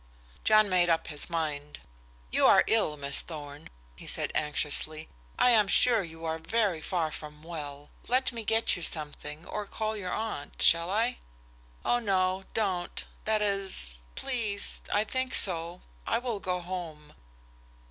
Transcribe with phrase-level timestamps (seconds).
[0.43, 1.79] John made up his mind.
[2.31, 5.09] "You are ill, Miss Thorn," he said anxiously.
[5.37, 7.91] "I am sure you are very far from well.
[8.07, 10.59] Let me get you something, or call your aunt.
[10.59, 11.19] Shall I?"
[11.85, 15.81] "Oh no don't that is please, I think so.
[16.07, 17.13] I will go home."